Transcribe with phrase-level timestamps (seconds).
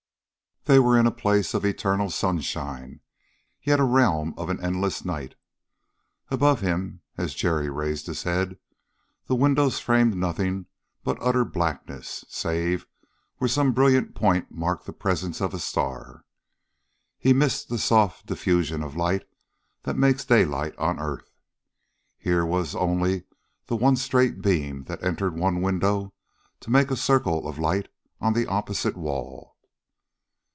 [0.65, 2.99] They were in a place of eternal sunshine,
[3.63, 5.33] yet a realm of an endless night.
[6.29, 8.59] Above him, as Jerry raised his head,
[9.25, 10.67] the windows framed nothing
[11.03, 12.85] but utter blackness, save
[13.37, 16.25] where some brilliant point marked the presence of a star.
[17.17, 19.27] He missed the soft diffusion of light
[19.81, 21.31] that makes daylight on earth.
[22.19, 23.23] Here was only
[23.65, 26.13] the one straight beam that entered one window
[26.59, 27.87] to make a circle of light
[28.19, 29.47] on the opposite wall.